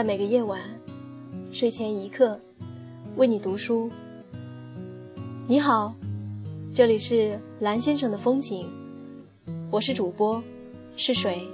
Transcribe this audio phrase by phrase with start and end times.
[0.00, 0.62] 在每个夜晚
[1.52, 2.40] 睡前一刻
[3.16, 3.90] 为你读书。
[5.46, 5.94] 你好，
[6.72, 8.70] 这里是蓝先生的风景，
[9.70, 10.42] 我是主播
[10.96, 11.46] 是水。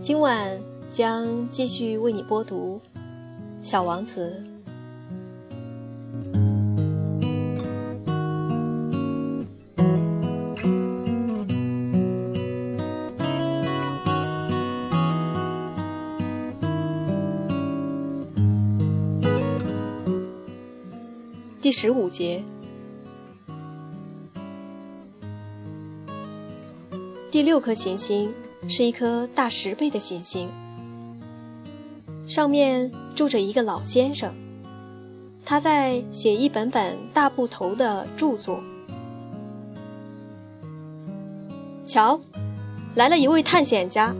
[0.00, 2.80] 今晚将继续为你播读
[3.62, 4.42] 《小王子》。
[21.68, 22.42] 第十五节，
[27.30, 28.32] 第六颗行星
[28.70, 30.48] 是一颗大十倍的行星，
[32.26, 34.32] 上面住着一个老先生，
[35.44, 38.62] 他在写一本本大部头的著作。
[41.84, 42.22] 瞧，
[42.94, 44.16] 来了一位探险家。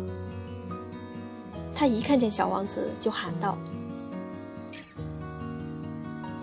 [1.75, 3.57] 他一看见小王子就喊道。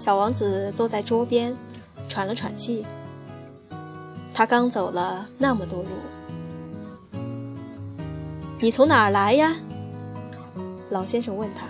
[0.06, 1.58] 小王子坐在桌边，
[2.08, 2.86] 喘了喘气。
[4.36, 5.90] 他刚走了那么多路。
[8.60, 9.56] 你从哪儿来呀？
[10.92, 11.66] 老先生问他。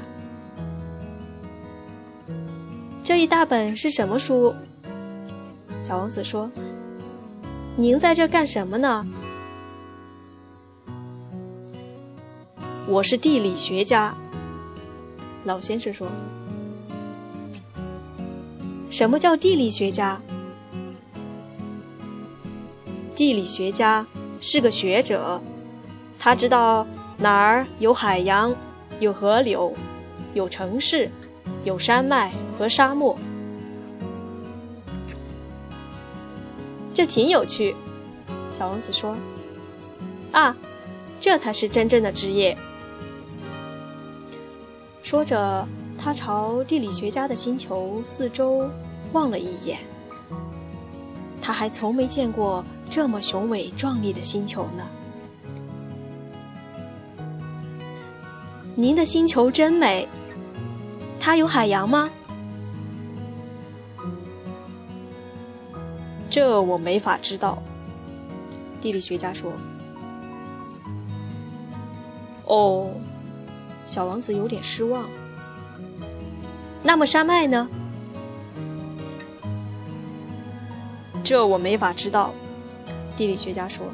[3.05, 4.53] 这一大本是什么书？
[5.79, 6.51] 小王子说
[7.79, 9.07] ：“您在这干什么呢？”
[12.85, 14.13] 我是地理学家。
[15.45, 16.09] 老先生说。
[18.95, 20.21] 什么叫地理学家？
[23.13, 24.07] 地理学家
[24.39, 25.43] 是个学者，
[26.17, 28.55] 他知道哪儿有海洋、
[29.01, 29.75] 有河流、
[30.33, 31.11] 有城市、
[31.65, 33.19] 有山脉和沙漠。
[36.93, 37.75] 这挺有趣，
[38.53, 39.17] 小王子说。
[40.31, 40.55] 啊，
[41.19, 42.57] 这才是真正的职业。
[45.03, 45.67] 说着。
[45.97, 48.69] 他朝地理学家的星球四周
[49.11, 49.79] 望了一眼，
[51.41, 54.87] 他还从没见过这么雄伟壮丽的星球呢。
[58.75, 60.07] 您的星球真美，
[61.19, 62.11] 它有海洋吗？
[66.29, 67.63] 这我没法知道。
[68.81, 69.53] 地理学家说。
[72.45, 72.91] 哦，
[73.85, 75.09] 小王子有点失望。
[76.87, 77.67] 那么山脉呢？
[81.23, 82.35] 这我没法知道。
[83.17, 83.87] 地理学家说。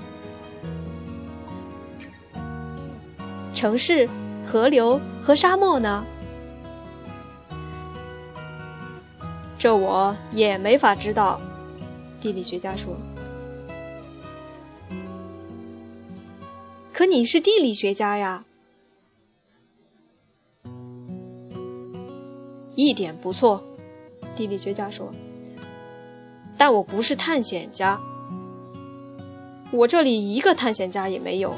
[3.53, 4.09] 城市、
[4.45, 6.05] 河流和沙漠呢？
[9.57, 11.39] 这我也没法知道。
[12.19, 12.97] 地理学家说。
[16.91, 18.43] 可你是地理学家呀。
[22.75, 23.63] 一点不错，
[24.35, 25.13] 地理学家说。
[26.57, 28.01] 但我不是探险家，
[29.71, 31.55] 我这里一个探险家也没有。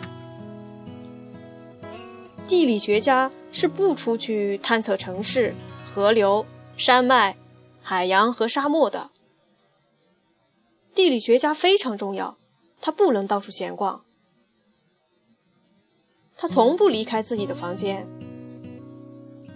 [2.47, 6.45] 地理学家是不出去探测城市、河流、
[6.77, 7.35] 山脉、
[7.81, 9.09] 海洋和沙漠的。
[10.95, 12.37] 地理学家非常重要，
[12.79, 14.03] 他不能到处闲逛，
[16.37, 18.07] 他从不离开自己的房间。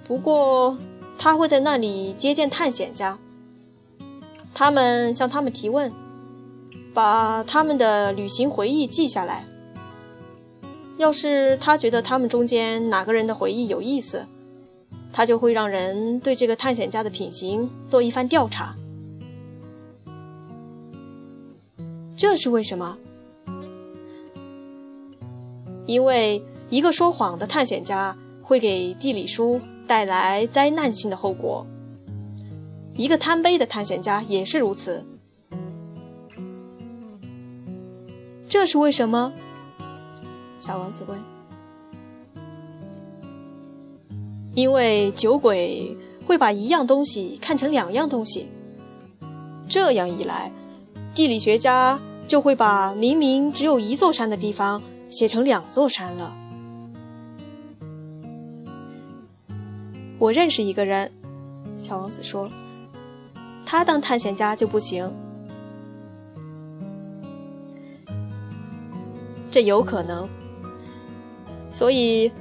[0.04, 0.78] 不过。
[1.18, 3.20] 他会在那里接见探险家，
[4.54, 5.92] 他们向他们提问，
[6.94, 9.46] 把他们的旅行回忆记下来。
[10.98, 14.28] 要是他觉得他们中间哪个人的回忆有意思，
[15.12, 18.76] 他就会让人对这个探险家的品行做一番调查。
[22.16, 22.98] 这是为什么？
[25.86, 29.62] 因为一个说谎的探险家会给地理书。
[29.88, 31.66] 带来灾难性的后果。
[32.94, 35.06] 一个贪杯的探险家也是如此。
[38.50, 39.34] 这是为什么？
[40.60, 41.20] 小王子问。
[44.54, 48.48] 因为酒鬼会把一样东西看成两样东西，
[49.70, 50.52] 这样一来，
[51.14, 54.82] 地理学家就会把明明只有一座山的地方
[55.12, 56.36] 写成两座山了。
[60.28, 61.14] 我认识一个人，
[61.80, 62.52] 小王子说
[63.66, 65.14] ：“他当探险家就不行，
[69.52, 70.28] 这有可能。
[71.72, 72.34] 所以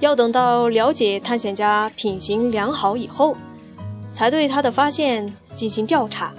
[0.00, 3.36] 要等到了解探险家品行良好以后，
[4.10, 6.32] 才对他的发现进行调查。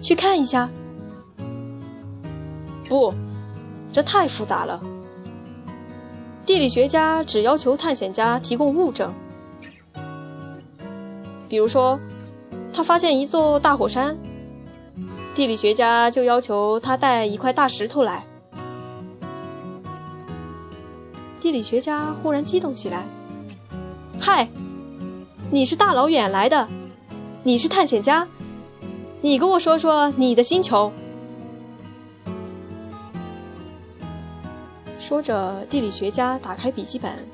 [0.00, 0.70] 去看一下？
[2.88, 3.12] 不，
[3.92, 4.82] 这太复杂了。”
[6.46, 9.14] 地理学家只要求探险家提供物证，
[11.48, 11.98] 比如说，
[12.72, 14.16] 他发现一座大火山，
[15.34, 18.24] 地理学家就要求他带一块大石头来。
[21.40, 23.08] 地理学家忽然激动起来
[24.20, 24.48] ：“嗨，
[25.50, 26.68] 你是大老远来的，
[27.42, 28.28] 你是探险家，
[29.20, 30.92] 你跟我说说你的星球。”
[35.06, 37.28] 说着，地理学家打开笔记本，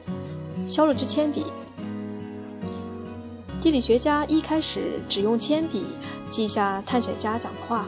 [0.69, 1.47] 削了支铅笔。
[3.63, 5.87] 地理学家一开始只用铅笔
[6.29, 7.87] 记下探险家讲的话，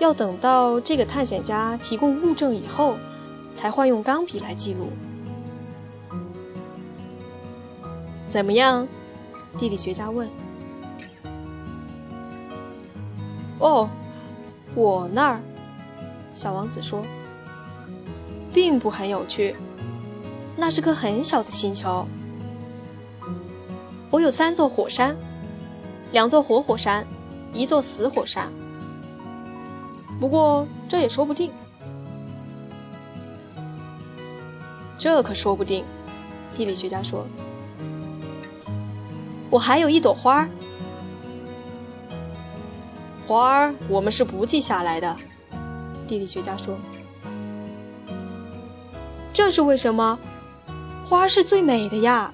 [0.00, 2.96] 要等到这个探险家提供物证以后，
[3.54, 4.88] 才换用钢笔来记录。
[8.28, 8.88] 怎么样？
[9.56, 10.28] 地理学家问。
[13.60, 13.88] 哦，
[14.74, 15.40] 我那儿，
[16.34, 17.04] 小王子说。
[18.54, 19.56] 并不很有趣，
[20.56, 22.06] 那是颗很小的星球。
[24.10, 25.16] 我有三座火山，
[26.12, 27.08] 两座活火山，
[27.52, 28.52] 一座死火山。
[30.20, 31.50] 不过这也说不定，
[34.98, 35.84] 这可说不定。
[36.54, 37.26] 地理学家说
[39.50, 40.48] ：“我还有一朵花儿，
[43.26, 45.16] 花儿我们是不记下来的。”
[46.06, 46.76] 地理学家说。
[49.34, 50.20] 这是为什么？
[51.04, 52.32] 花是最美的呀，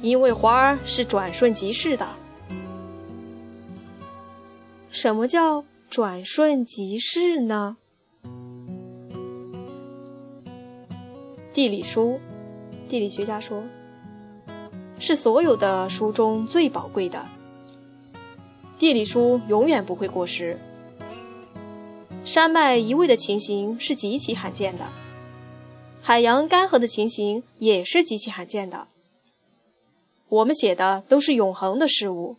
[0.00, 2.08] 因为花是转瞬即逝的。
[4.88, 7.76] 什么叫转瞬即逝呢？
[11.52, 12.18] 地理书，
[12.88, 13.62] 地理学家说，
[14.98, 17.26] 是所有的书中最宝贵的。
[18.78, 20.58] 地理书永远不会过时。
[22.26, 24.90] 山脉移位的情形是极其罕见的，
[26.02, 28.88] 海洋干涸的情形也是极其罕见的。
[30.28, 32.36] 我们写的都是永恒的事物。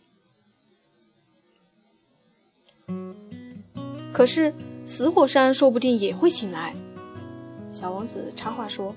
[4.12, 4.54] 可是
[4.84, 6.74] 死火山说不定也会醒来。
[7.72, 8.94] 小王子插话说：“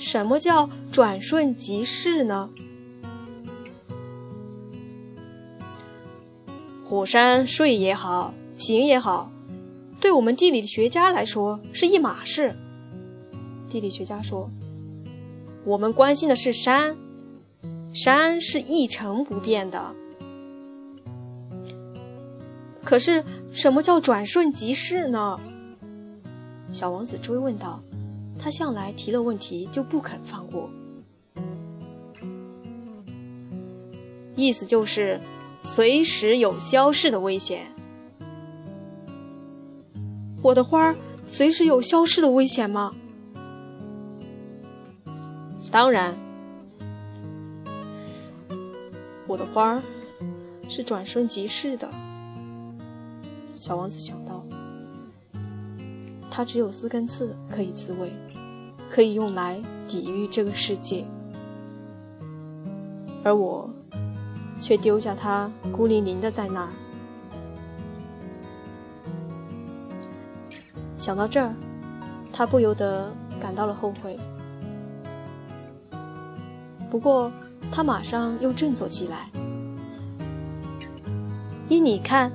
[0.00, 2.50] 什么叫转瞬即逝呢？
[6.84, 9.30] 火山睡也好，醒也好。”
[10.08, 12.56] 对我们地理学家来说是一码事。
[13.68, 14.50] 地理学家说
[15.66, 16.96] ：“我们关心的是山，
[17.92, 19.94] 山是一成不变的。
[22.84, 23.22] 可是
[23.52, 25.40] 什么叫转瞬即逝呢？”
[26.72, 27.82] 小王子追问道。
[28.38, 30.70] 他向来提了问题就不肯放过，
[34.36, 35.20] 意思就是
[35.60, 37.74] 随时有消逝的危险。
[40.48, 40.94] 我的花
[41.26, 42.94] 随时有消失的危险吗？
[45.70, 46.14] 当然，
[49.26, 49.82] 我的花
[50.66, 51.90] 是转瞬即逝的。
[53.58, 54.46] 小王子想到，
[56.30, 58.10] 它只有四根刺可以自卫，
[58.88, 61.04] 可以用来抵御这个世界，
[63.22, 63.68] 而我
[64.56, 66.72] 却丢下它孤零零的在那儿。
[70.98, 71.54] 想到这儿，
[72.32, 74.18] 他不由得感到了后悔。
[76.90, 77.32] 不过，
[77.70, 79.30] 他马上又振作起来。
[81.68, 82.32] 依你看，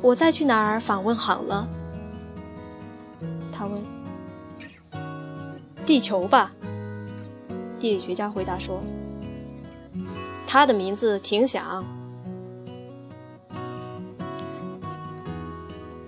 [0.00, 1.68] 我再去哪儿访问好了？
[3.52, 3.82] 他问。
[5.84, 6.52] 地球吧，
[7.80, 8.82] 地理学家回答说。
[10.46, 11.84] 他的名字挺响。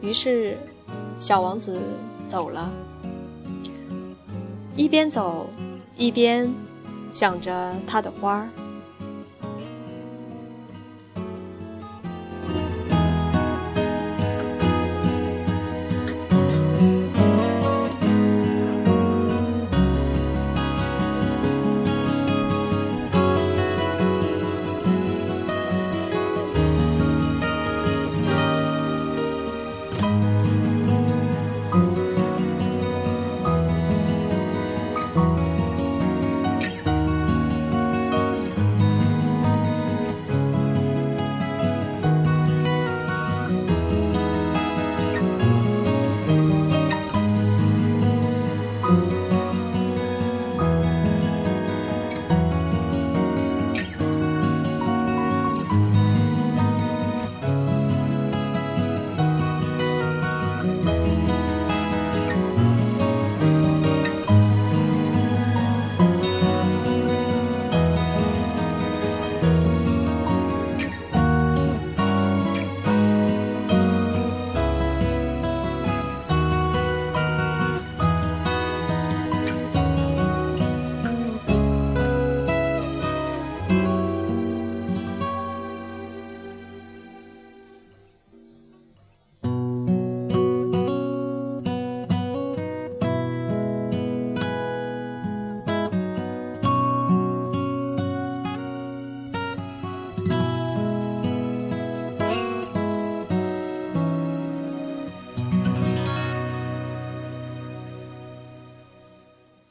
[0.00, 0.58] 于是。
[1.22, 1.80] 小王子
[2.26, 2.72] 走了，
[4.74, 5.50] 一边走
[5.96, 6.52] 一边
[7.12, 8.48] 想着他的花儿。